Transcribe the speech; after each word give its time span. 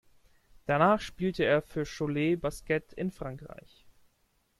Danach 0.65 0.99
spielte 0.99 1.43
er 1.45 1.61
für 1.61 1.83
Cholet 1.85 2.41
Basket 2.41 2.91
in 2.93 3.11
Frankreich. 3.11 3.85